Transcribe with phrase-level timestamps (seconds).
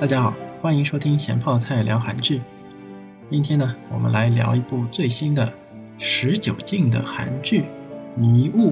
[0.00, 2.40] 大家好，欢迎收听咸泡菜聊韩剧。
[3.30, 5.52] 今天呢，我们来聊一部最新的
[5.98, 7.60] 十九禁的韩剧
[8.18, 8.70] 《迷雾》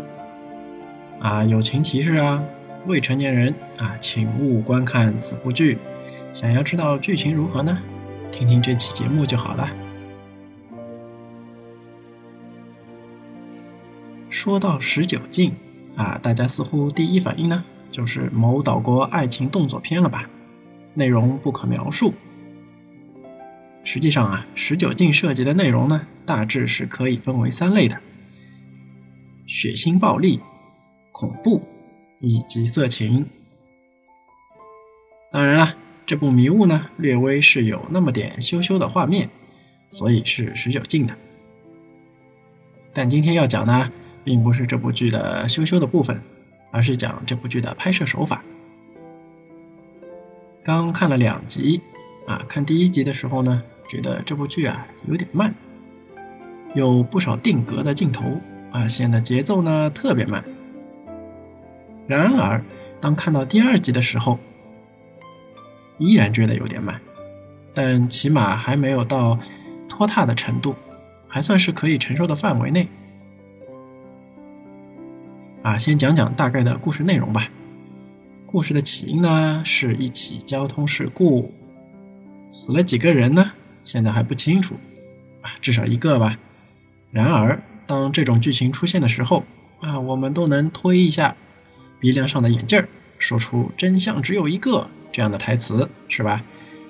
[1.20, 2.42] 啊，友情提示啊，
[2.86, 5.76] 未成年人啊，请勿观看此部剧。
[6.32, 7.78] 想要知道剧情如何呢？
[8.32, 9.68] 听听这期节目就好了。
[14.30, 15.54] 说到十九禁
[15.94, 20.30] 啊，大家似乎第一反应呢，就是某岛国爱情动作片了吧？
[20.98, 22.12] 内容不可描述。
[23.84, 28.00] 实际上啊，十九禁涉及的内容呢，大致是可以分为三类的：
[29.46, 30.40] 血腥暴力、
[31.12, 31.66] 恐怖
[32.20, 33.30] 以及色情。
[35.30, 39.30] 当然了，这部《迷雾》呢，略微是有那么点羞羞的画面，
[39.88, 41.16] 所以是十九禁的。
[42.92, 43.92] 但今天要讲呢，
[44.24, 46.20] 并不是这部剧的羞羞的部分，
[46.72, 48.42] 而是讲这部剧的拍摄手法。
[50.64, 51.80] 刚看了两集，
[52.26, 55.54] 啊，看第一集的时候呢，觉得这部剧啊有点慢，
[56.74, 60.44] 有不少定格的镜头，啊，显得节奏呢特别慢。
[62.06, 62.62] 然而，
[63.00, 64.38] 当看到第二集的时候，
[65.96, 67.00] 依然觉得有点慢，
[67.72, 69.38] 但起码还没有到
[69.88, 70.74] 拖沓的程度，
[71.28, 72.88] 还算是可以承受的范围内。
[75.62, 77.48] 啊，先讲讲大概的故事内容吧。
[78.50, 81.52] 故事的起因呢，是一起交通事故，
[82.48, 83.52] 死了几个人呢？
[83.84, 84.76] 现在还不清楚，
[85.42, 86.38] 啊，至少一个吧。
[87.12, 89.44] 然而，当这种剧情出现的时候，
[89.80, 91.36] 啊，我们都能推一下
[92.00, 92.88] 鼻梁上的眼镜儿，
[93.18, 96.42] 说出“真相只有一个”这样的台词，是吧？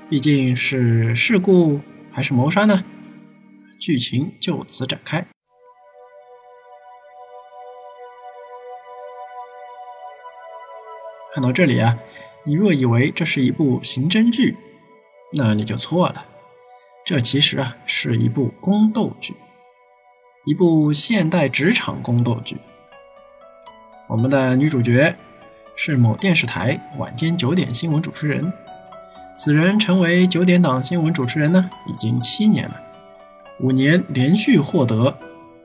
[0.08, 1.80] 毕竟是事故
[2.12, 2.84] 还是谋杀呢？
[3.80, 5.26] 剧情就此展开。
[11.34, 11.98] 看到这里啊，
[12.44, 14.56] 你若以为这是一部刑侦剧，
[15.32, 16.24] 那你就错了。
[17.04, 19.34] 这其实啊是一部宫斗剧，
[20.44, 22.58] 一部现代职场宫斗剧。
[24.08, 25.16] 我们的女主角
[25.76, 28.52] 是某电视台晚间九点新闻主持人，
[29.36, 32.80] 此人成为九点档新闻主持人呢已经七年了，
[33.60, 35.18] 五年连续获得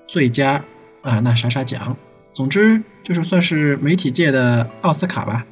[0.08, 0.64] 最佳
[1.02, 1.98] 啊那啥啥奖，
[2.34, 5.46] 总之就是算是媒体界的奥斯卡吧。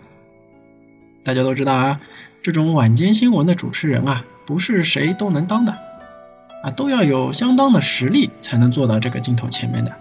[1.24, 2.02] 大家都知道啊，
[2.42, 5.74] 这种晚间新闻的主持人啊，不是谁都能当的，
[6.64, 9.98] 啊，都要有相当的实力才能坐到这个镜头前面的。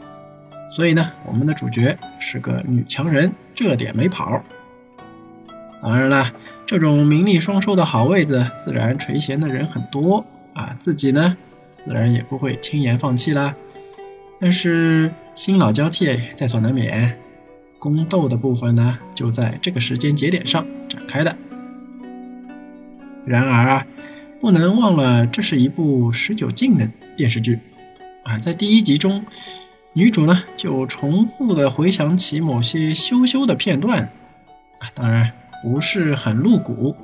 [0.70, 4.42] 所以呢，我们的主角是个女强人，这点没跑。
[5.82, 6.32] 当然了，
[6.66, 11.36] 这种名利双收的好位子，自然垂涎的人很多啊，自己呢，
[11.78, 13.54] 自然也不会轻言放弃啦。
[14.40, 17.18] 但是新老交替在所难免。
[17.80, 21.36] 宫斗的部分呢，就在这个时间节点上展开的。
[23.24, 23.86] 然而啊，
[24.38, 27.58] 不能忘了，这是一部十九禁的电视剧
[28.22, 28.38] 啊。
[28.38, 29.24] 在第一集中，
[29.94, 34.10] 女主呢就重复的回想起某些羞羞的片段
[34.78, 35.32] 啊，当然
[35.62, 36.94] 不是很露骨，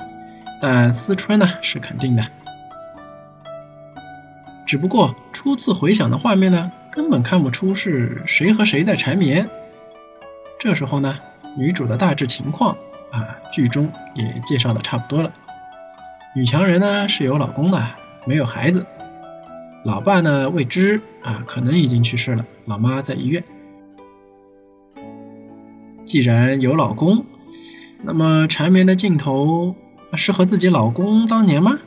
[0.60, 2.26] 但思春呢是肯定的。
[4.66, 9.48] 只不过初次回想的画面呢，根本看不出是谁和谁在缠绵。
[10.58, 11.18] 这时候呢，
[11.56, 12.76] 女主的大致情况
[13.10, 15.32] 啊，剧中也介绍的差不多了。
[16.34, 17.90] 女强人呢是有老公的，
[18.26, 18.86] 没有孩子，
[19.84, 23.44] 老爸呢未知啊，可能已经去世了，老妈在医院。
[26.04, 27.26] 既然有老公，
[28.02, 29.74] 那么缠绵的镜头
[30.14, 31.78] 是和自己老公当年吗？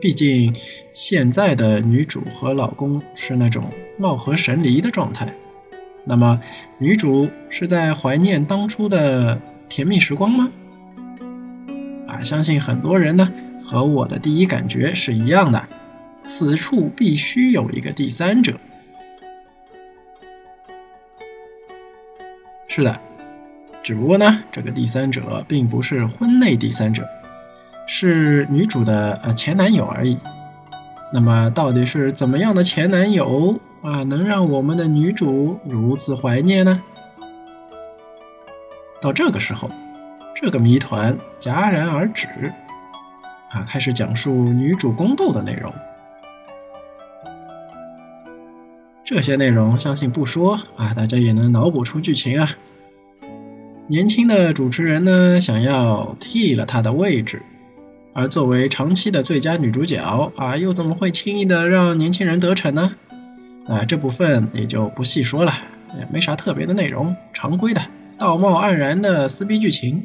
[0.00, 0.54] 毕竟
[0.94, 5.32] 现在的女主和老公是那种貌合神离的状态。
[6.08, 6.40] 那么，
[6.78, 10.52] 女主是在怀念当初的甜蜜时光吗？
[12.06, 13.28] 啊，相信很多人呢
[13.60, 15.66] 和我的第一感觉是一样的，
[16.22, 18.54] 此处必须有一个第三者。
[22.68, 23.00] 是的，
[23.82, 27.04] 只不过呢，这个第三者并不是婚内第三者，
[27.88, 30.16] 是女主的呃前男友而已。
[31.12, 33.58] 那么，到底是怎么样的前男友？
[33.86, 36.82] 啊，能让我们的女主如此怀念呢？
[39.00, 39.70] 到这个时候，
[40.34, 42.26] 这个谜团戛然而止，
[43.50, 45.72] 啊，开始讲述女主宫斗的内容。
[49.04, 52.48] 这些内容相信不说啊，大家也能脑补出剧情啊。
[53.86, 57.40] 年轻的主持人呢，想要替了她的位置，
[58.12, 62.96] 而作为长期的最佳女主角啊，又怎么会轻易的让年轻人得逞呢？
[63.68, 65.52] 啊，这部分也就不细说了，
[65.98, 67.80] 也没啥特别的内容，常规的
[68.16, 70.04] 道貌岸然的撕逼剧情。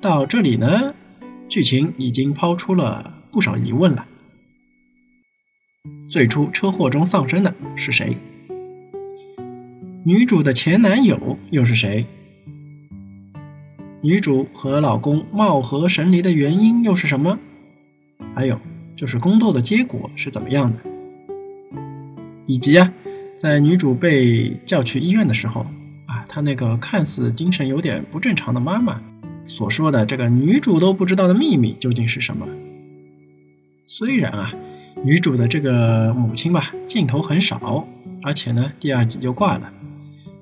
[0.00, 0.94] 到这里呢，
[1.48, 4.06] 剧情已经抛出了不少疑问了。
[6.08, 8.16] 最初车祸中丧生的是谁？
[10.04, 12.06] 女主的前男友又是谁？
[14.00, 17.36] 女主和老公貌合神离的原因又是什么？
[18.36, 18.60] 还有
[18.96, 20.78] 就是宫斗的结果是怎么样的？
[22.48, 22.90] 以及啊，
[23.36, 25.60] 在女主被叫去医院的时候
[26.06, 29.02] 啊，她那个看似精神有点不正常的妈妈
[29.46, 32.48] 所说的这个女主都不知道的秘密究竟是什么？
[33.86, 34.54] 虽然啊，
[35.04, 37.86] 女主的这个母亲吧镜头很少，
[38.22, 39.70] 而且呢第二集就挂了。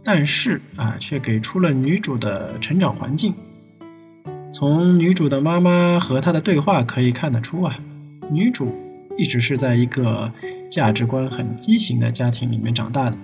[0.04, 3.34] 但是啊，却给出了女主的成长环境。
[4.52, 7.80] 从女主的妈妈和她的对话可以看得出啊，
[8.30, 8.72] 女主
[9.18, 10.32] 一直是在一个
[10.76, 13.16] 价值观很畸形的家庭里面长大的。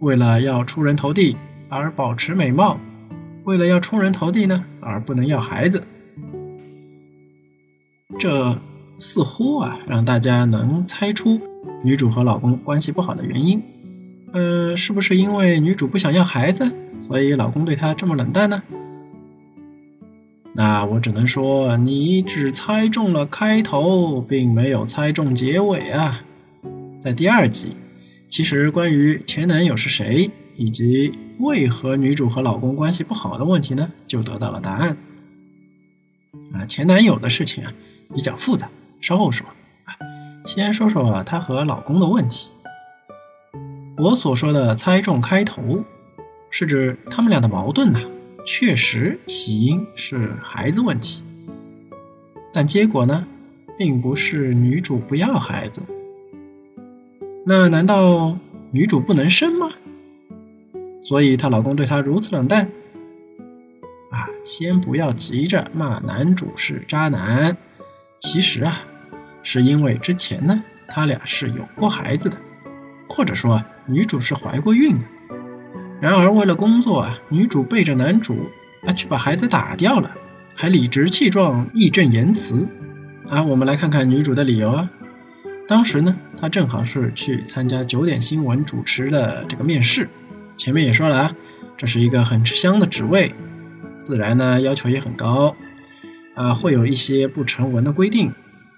[0.00, 1.36] 为了要出人头地
[1.68, 2.76] 而保持美貌，
[3.44, 5.84] 为了要出人头地呢而不能要孩子，
[8.18, 8.60] 这
[8.98, 11.40] 似乎啊让大家能猜出
[11.84, 13.62] 女主和老公关系不好的原因。
[14.32, 16.68] 呃，是不是因为女主不想要孩子，
[17.06, 18.60] 所以老公对她这么冷淡呢？
[20.52, 26.24] 那我只能说，你只猜中了开头，并没有猜中结尾啊！
[27.02, 27.74] 在第二集，
[28.28, 34.96] 其实关于前男友是谁，以及为何女主和老公关系不好的问题呢，就得到了答案。
[36.54, 37.72] 啊，前男友的事情啊，
[38.14, 38.70] 比较复杂，
[39.00, 39.48] 稍后说。
[39.82, 39.98] 啊，
[40.44, 42.52] 先说说她和老公的问题。
[43.98, 45.84] 我所说的猜中开头，
[46.52, 47.98] 是指他们俩的矛盾呐，
[48.46, 51.24] 确实起因是孩子问题，
[52.52, 53.26] 但结果呢，
[53.76, 55.82] 并不是女主不要孩子。
[57.44, 58.38] 那难道
[58.70, 59.68] 女主不能生吗？
[61.02, 62.70] 所以她老公对她如此冷淡？
[64.10, 67.56] 啊，先不要急着骂男主是渣男，
[68.20, 68.82] 其实啊，
[69.42, 72.36] 是因为之前呢，他俩是有过孩子的。
[73.08, 75.04] 或者说女主是怀过孕的，
[76.00, 78.36] 然而为了工作啊，女主背着男主
[78.86, 80.14] 啊去把孩子打掉了，
[80.56, 82.68] 还理直气壮、义正言辞
[83.28, 83.42] 啊。
[83.42, 84.90] 我们来看看女主的理由啊。
[85.68, 90.08] 当时呢，他正好是去参加九点新闻主持的这个面试，
[90.56, 91.36] 前面也说了啊，
[91.76, 93.32] 这是一个很吃香的职位，
[94.02, 95.56] 自然呢要求也很高
[96.34, 98.32] 啊，会有一些不成文的规定，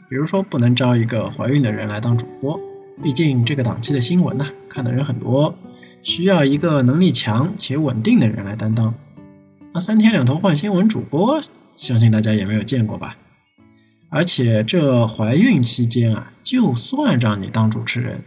[0.08, 2.60] 比如说不能招一个怀孕的人来当主播。
[3.02, 5.58] 毕竟这个档期的新闻呢，看的人很多，
[6.02, 8.94] 需要一个能力强且稳定的人来担当。
[9.72, 11.40] 那三天两头换新闻主播，
[11.74, 13.16] 相信大家也没有见过吧？
[14.14, 18.22] 而且这怀孕期间啊，就算让你当主持人，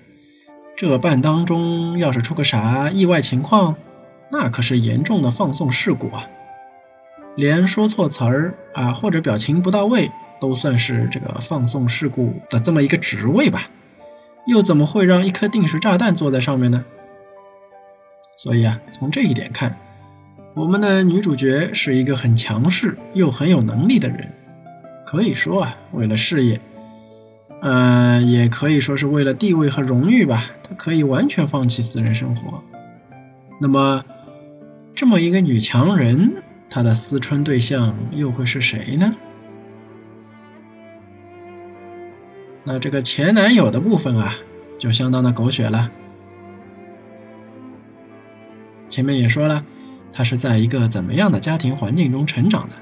[0.75, 3.77] 这半当中要是出个啥意外情况，
[4.29, 6.27] 那可是严重的放送事故啊！
[7.37, 10.11] 连说错词儿啊，或者表情不到位，
[10.41, 13.69] 都算是这个放送事故的这么一个职位吧？
[14.45, 16.83] 又怎么会让一颗定时炸弹坐在上面呢？
[18.37, 19.77] 所以啊，从这一点看，
[20.53, 24.33] 我们的女主角是一个很强势又很有能力的人。
[25.09, 26.59] 可以说啊，为了事业，
[27.61, 32.61] 呃，也可以说是为了地位和荣誉吧，她可以完全放弃私人生活。
[33.61, 34.03] 那么，
[34.93, 39.15] 这么一个女强人，她的思春对象又会是谁呢？
[42.65, 44.35] 那这个前男友的部分啊，
[44.77, 45.89] 就相当的狗血了。
[48.89, 49.63] 前面也说了，
[50.11, 52.75] 他是在一个怎么样的家庭环境中成长的？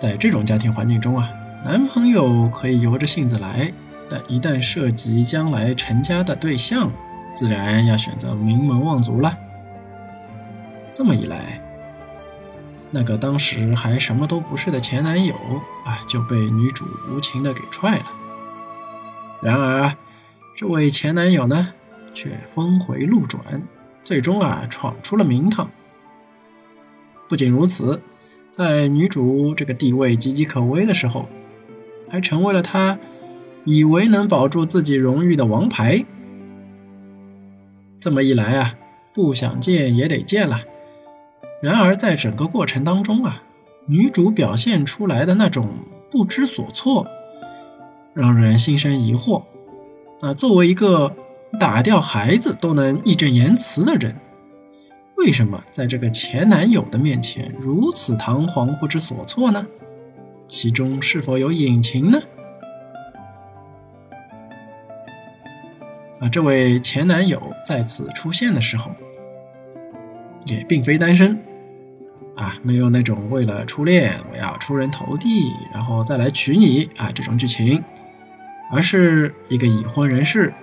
[0.00, 1.30] 在这种家庭环境中啊，
[1.64, 3.72] 男朋友可以由着性子来，
[4.08, 6.90] 但一旦涉及将来成家的对象，
[7.34, 9.36] 自然要选择名门望族了。
[10.92, 11.60] 这么一来，
[12.90, 15.34] 那个当时还什么都不是的前男友
[15.84, 18.06] 啊，就被女主无情的给踹了。
[19.42, 19.94] 然而，
[20.56, 21.72] 这位前男友呢，
[22.14, 23.62] 却峰回路转，
[24.04, 25.70] 最终啊闯出了名堂。
[27.28, 28.00] 不仅如此，
[28.56, 31.28] 在女主这个地位岌岌可危的时候，
[32.08, 32.98] 还成为了她
[33.66, 36.06] 以为能保住自己荣誉的王牌。
[38.00, 38.74] 这么一来啊，
[39.12, 40.62] 不想见也得见了。
[41.60, 43.42] 然而，在整个过程当中啊，
[43.84, 45.68] 女主表现出来的那种
[46.10, 47.08] 不知所措。
[48.14, 49.44] 让人心生疑惑，
[50.22, 51.14] 啊，作为一个
[51.60, 54.16] 打掉孩子都能义正言辞的人，
[55.16, 59.66] 为什么在这个前男友的面前如此堂皇不知所措呢？
[60.46, 62.20] 其中是否有隐情呢？
[66.20, 68.92] 啊，这位前男友再次出现的时候，
[70.46, 71.42] 也并非单身，
[72.36, 77.82] 啊，没有那种为了初恋我要出人头地，然后再来娶你啊这种剧情，
[78.70, 80.54] 而是一个已婚人士，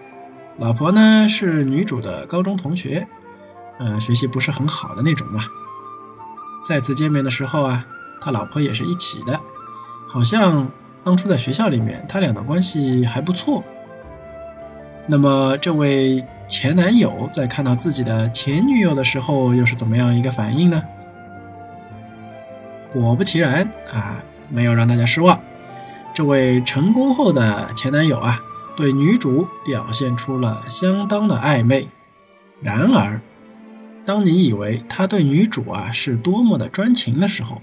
[0.57, 3.07] 老婆呢是女主的高中同学，
[3.83, 5.41] 呃，学习不是很好的那种嘛。
[6.65, 7.85] 再次见面的时候啊，
[8.21, 9.41] 他老婆也是一起的，
[10.07, 10.69] 好像
[11.03, 13.63] 当初在学校里面他俩的关系还不错。
[15.07, 20.81] 那么这位前男友在看到自己的前女友的时候，又是怎么样一个反应呢？
[22.89, 25.41] 果不其然啊，没有让大家失望。
[26.13, 28.39] 这位成功后的前男友啊，
[28.77, 31.89] 对女主表现出了相当的暧昧。
[32.61, 33.19] 然而，
[34.05, 37.61] 当你以为他对女主啊是多么的专情的时候，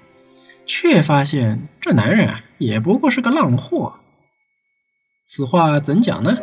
[0.65, 3.97] 却发现这男人啊也不过是个浪货。
[5.27, 6.39] 此话怎讲呢？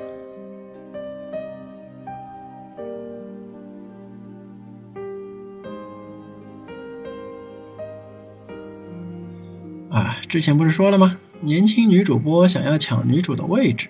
[9.89, 11.17] 啊，之前不是说了吗？
[11.41, 13.89] 年轻女主播想要抢女主的位置，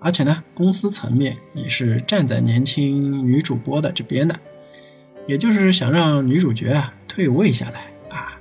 [0.00, 4.36] 而且呢，公司层面也是站在年轻女主播的这边的，
[5.26, 8.38] 也就是想让女主角啊退位下来啊。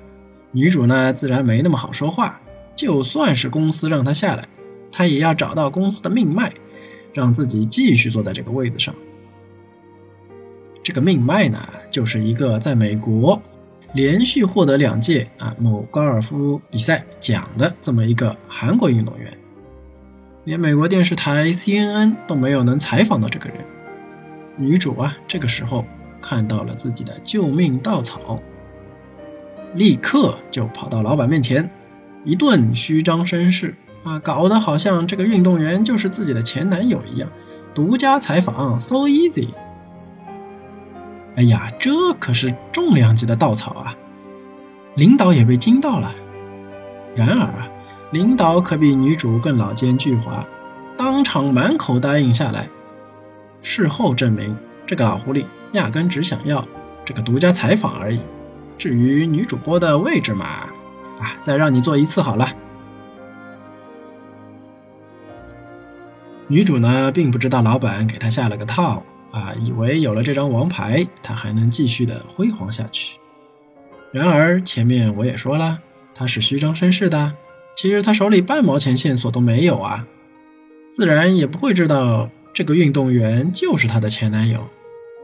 [0.52, 2.42] 女主呢，自然没那么好说话，
[2.76, 4.48] 就算是公司让她下来，
[4.92, 6.54] 她也要找到公司的命脉，
[7.14, 8.96] 让自己继续坐在这个位子上。
[10.84, 11.60] 这个命脉呢，
[11.92, 13.42] 就是一个在美国。
[13.94, 19.34] 连续获得两届啊某高尔夫比赛奖的这么一个韩国运动员，
[20.44, 23.66] 连美国电视台 CNN 都没有能采访到这个人。
[24.58, 25.88] 女主啊，这个时候
[26.22, 28.40] 看到了自己的救命稻草，
[29.74, 31.70] 立刻就跑到老板面前，
[32.24, 37.30] 一顿虚张声势啊，搞得好像这个运动员就是自己的前男友一样，
[37.74, 39.50] 独家采访，so easy。
[41.36, 43.96] 哎呀，这可是重量级的稻草啊！
[44.96, 46.14] 领导也被惊到了。
[47.16, 47.70] 然而啊，
[48.12, 50.44] 领导可比女主更老奸巨猾，
[50.98, 52.68] 当场满口答应下来。
[53.62, 56.68] 事后证明，这个老狐狸压根只想要
[57.06, 58.22] 这个独家采访而已。
[58.78, 60.46] 至于女主播的位置嘛，
[61.20, 62.54] 啊，再让你做一次好了。
[66.48, 69.04] 女主呢，并不知道老板给她下了个套。
[69.32, 73.16] 啊，以为有了这张王牌，她还能继续的辉煌下去。
[74.12, 75.82] 然而前面我也说了，
[76.16, 77.36] 他是虚张声势的，
[77.78, 80.08] 其实他手里半毛钱线索都没有啊，
[80.90, 84.68] 自然也不会知道这个运动员就是她的前男友。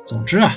[0.05, 0.55] 总之啊，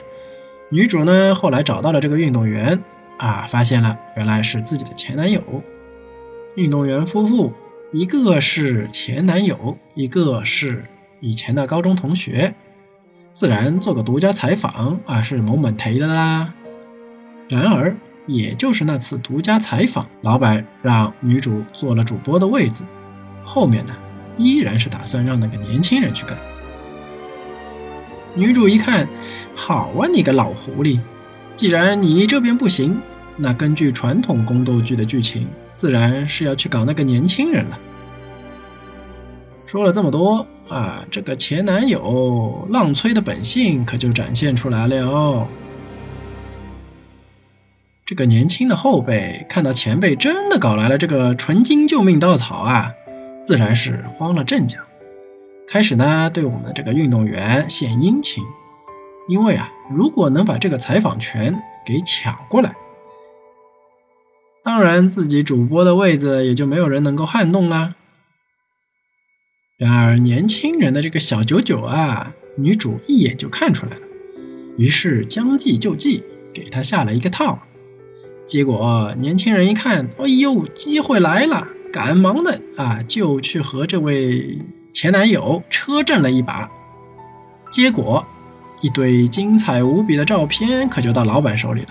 [0.70, 2.82] 女主呢后来找到了这个运动员，
[3.16, 5.62] 啊，发现了原来是自己的前男友。
[6.54, 7.54] 运动员夫妇，
[7.92, 10.84] 一个是前男友，一个是
[11.20, 12.54] 以前的高中同学。
[13.32, 16.52] 自然做个独家采访啊，是某某提的啦。
[17.48, 22.82] 然而，也就是那次独家采访，老板让女主坐了主播的位子，
[23.44, 23.96] 后面呢，
[24.36, 26.36] 依然是打算让那个年轻人去干。
[28.38, 29.08] 女主一看，
[29.56, 31.00] 好啊，你个老狐狸，
[31.56, 33.00] 既然你这边不行，
[33.36, 37.78] 那根据传统宫斗剧的剧情，自然是要去搞那个年轻人了。
[39.66, 45.48] 说了这么多啊，这个前男友浪催的本性可就展现出来了哦。
[48.06, 52.92] 这个年轻的后辈看到前辈真的搞来了这个纯金救命稻草啊，
[53.42, 54.78] 自然是慌了阵脚，
[55.70, 58.42] 开始呢对我们的这个运动员献殷勤，
[59.28, 62.74] 因为啊，如果能把这个采访权给抢过来，
[64.64, 67.96] 当然自己主播的位子也就没有人能够撼动啦。
[69.76, 74.02] 然而，年轻人的这个小九九啊，女主一眼就看出来了，
[74.78, 77.58] 于是将计就计，给他下了一个套。
[78.46, 84.58] 结果，年轻人一看，哎呦，机会来了，赶忙的啊，就去和这位
[84.98, 86.68] 前男友车震了一把。
[87.70, 88.26] 结果，
[88.82, 91.90] 一堆精彩无比的照片可就到老板手里了。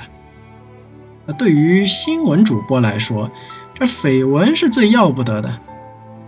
[1.26, 3.32] 那对于新闻主播来说，
[3.74, 5.58] 这绯闻是最要不得的。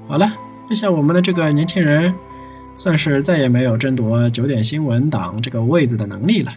[0.08, 0.34] 好了。
[0.70, 2.14] 这下我们的这个年轻人，
[2.76, 6.54] 算是再也没有争夺九点新闻档这个位子的能力了。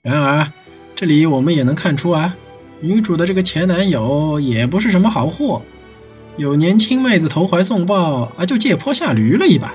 [0.00, 0.52] 然而，
[0.94, 2.36] 这里我们也能看出啊，
[2.80, 5.62] 女主的这个前男友也不是什么好货，
[6.38, 9.74] 有年轻妹子投怀送抱啊，就借坡下驴了一把，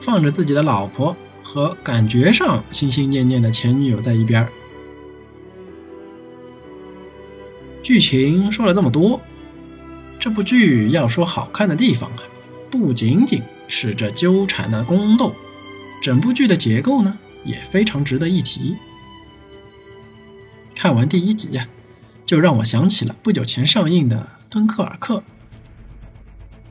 [0.00, 4.48] 放着自己的老婆和感觉上心心念念的前女友在一边。
[7.82, 9.20] 剧情说了这么多。
[10.20, 12.22] 这部剧要说好看的地方啊，
[12.70, 15.34] 不仅仅是这纠缠的宫斗，
[16.00, 18.76] 整部剧的结构呢也非常值得一提。
[20.76, 21.66] 看完第一集呀，
[22.24, 24.16] 就让我想起了不久前上映的
[24.52, 25.16] 《敦刻尔克》。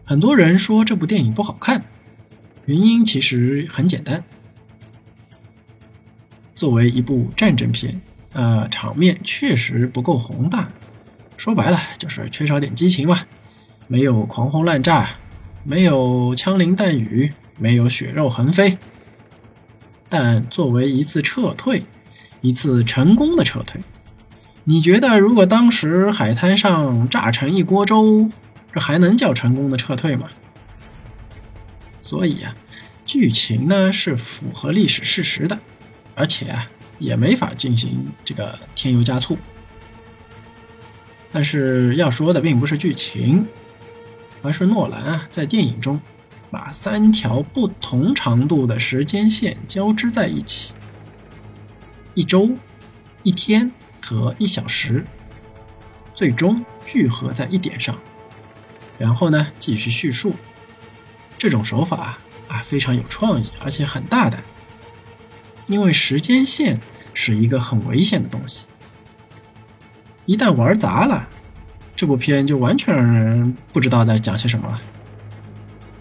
[0.10, 1.84] 很多人说这部电影不好看，
[2.66, 4.24] 原因其实很简单。
[6.56, 8.02] 作为一部战争片，
[8.34, 10.70] 呃，场面确实不够宏大，
[11.38, 13.20] 说白了就是缺少点激情嘛，
[13.88, 15.12] 没有狂轰滥炸，
[15.64, 18.80] 没有枪林弹雨，没有血肉横飞。
[20.10, 21.84] 但作为一次撤退，
[22.42, 23.80] 一次成功的撤退，
[24.64, 28.32] 你觉得如果当时海滩上炸成一锅粥？
[28.80, 30.30] 还能叫成功的撤退吗？
[32.02, 32.56] 所以啊，
[33.06, 35.60] 剧情呢是符合历史事实的，
[36.16, 36.68] 而且啊
[36.98, 39.38] 也没法进行这个添油加醋。
[41.32, 43.48] 但是要说的并不是剧情，
[44.42, 46.02] 而是诺兰啊在电影中
[46.50, 50.74] 把三条不同长度的时间线交织在一起，
[52.16, 52.50] 一周、
[53.22, 53.72] 一天
[54.02, 55.06] 和一小时，
[56.16, 58.00] 最终聚合在一点上。
[59.00, 60.36] 然后呢，继续叙述。
[61.40, 64.44] 这种手法啊，非常有创意，而且很大胆。
[65.68, 66.82] 因为时间线
[67.14, 68.68] 是一个很危险的东西，
[70.26, 71.28] 一旦玩砸了，
[71.96, 74.82] 这部片就完全让人不知道在讲些什么了。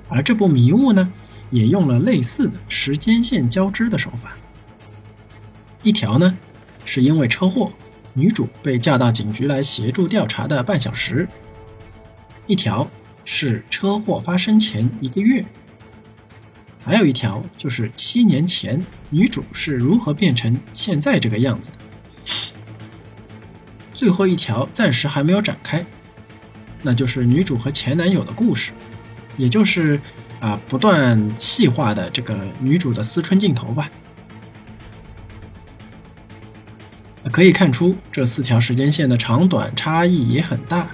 [0.09, 1.13] 而这部《迷雾》呢，
[1.51, 4.33] 也用了类似的时间线交织的手法。
[5.83, 6.37] 一条呢，
[6.85, 7.71] 是因为车祸，
[8.15, 11.29] 女主被叫到警局来协助调查的半小时。
[12.49, 12.91] 一条
[13.25, 15.45] 是车祸发生前一个月，
[16.83, 21.77] 还有一条就是七年前女主是如何变成现在这个样子的。
[23.93, 25.85] 最后一条暂时还没有展开，
[26.83, 28.73] 那就是女主和前男友的故事，
[29.37, 30.01] 也就是
[30.41, 33.91] 啊不断细化的这个女主的思春镜头吧。
[37.31, 40.91] 可以看出这四条时间线的长短差异也很大。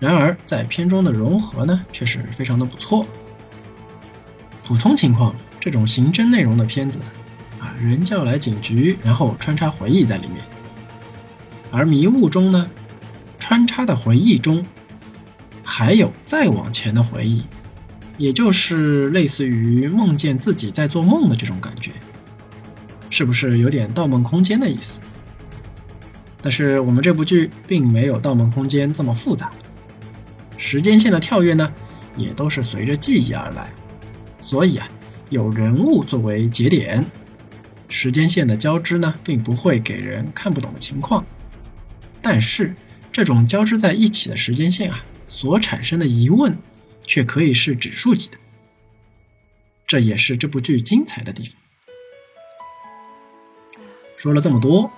[0.00, 3.06] 然而，在片中的融合呢，却是非常的不错。
[4.64, 6.98] 普通情况，这种刑侦内容的片子，
[7.58, 10.38] 啊，人叫来警局，然后穿插回忆在里面。
[11.70, 12.70] 而迷雾中呢，
[13.38, 14.64] 穿插的回忆中，
[15.62, 17.44] 还有再往前的回忆，
[18.16, 21.92] 也就是类似于梦见自己在做梦的这种感觉，
[23.10, 24.98] 是不是有点《盗梦空间》的意思？
[26.40, 29.52] 但是我们这部剧并没有《盗梦空间》这么复杂。
[30.62, 31.72] 时间线的跳跃呢，
[32.18, 33.72] 也都是随着记忆而来，
[34.42, 34.86] 所以啊，
[35.30, 37.06] 有人物作为节点，
[37.88, 41.24] 时间线的交织呢，并不会给人看不懂的情况。
[42.20, 42.76] 但是，
[43.10, 46.58] 这种交织在一起的时间线啊，所产生的疑问，
[47.06, 48.36] 却可以是指数级的。
[49.86, 51.54] 这也是这部剧精彩的地方。
[54.14, 54.92] 说了这么多，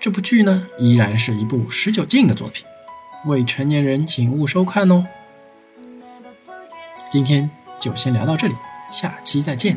[0.00, 2.64] 这部剧呢，依然是一部十九禁的作品。
[3.24, 5.06] 未成年人请勿收看哦。
[7.10, 8.54] 今天就先聊到这里，
[8.90, 9.76] 下期再见。